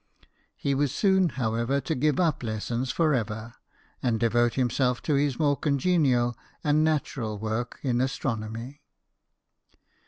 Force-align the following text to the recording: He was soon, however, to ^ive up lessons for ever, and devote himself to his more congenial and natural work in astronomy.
He 0.55 0.73
was 0.73 0.91
soon, 0.91 1.29
however, 1.29 1.79
to 1.81 1.95
^ive 1.95 2.19
up 2.19 2.41
lessons 2.41 2.89
for 2.91 3.13
ever, 3.13 3.53
and 4.01 4.19
devote 4.19 4.55
himself 4.55 4.99
to 5.03 5.13
his 5.13 5.37
more 5.37 5.55
congenial 5.55 6.35
and 6.63 6.83
natural 6.83 7.37
work 7.37 7.77
in 7.83 8.01
astronomy. 8.01 8.81